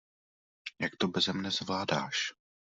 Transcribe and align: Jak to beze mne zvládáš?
Jak 0.81 0.95
to 0.95 1.07
beze 1.07 1.33
mne 1.33 1.51
zvládáš? 1.51 2.33